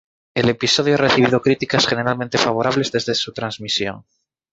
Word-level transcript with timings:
El 0.33 0.49
episodio 0.49 0.95
ha 0.95 0.97
recibido 0.97 1.43
críticas 1.43 1.85
generalmente 1.85 2.39
favorables 2.39 2.91
desde 2.91 3.13
su 3.13 3.33
transmisión. 3.33 4.03